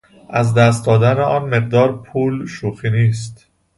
[0.29, 3.47] از دست دادن آن مقدار پول شوخی نیست!